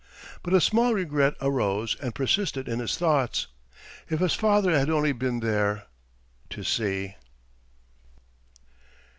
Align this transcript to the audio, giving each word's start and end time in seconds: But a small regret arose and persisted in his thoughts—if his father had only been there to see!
But 0.41 0.55
a 0.55 0.61
small 0.61 0.95
regret 0.95 1.35
arose 1.41 1.95
and 2.01 2.15
persisted 2.15 2.67
in 2.67 2.79
his 2.79 2.97
thoughts—if 2.97 4.19
his 4.19 4.33
father 4.33 4.71
had 4.75 4.89
only 4.89 5.11
been 5.11 5.41
there 5.41 5.83
to 6.49 6.63
see! 6.63 7.17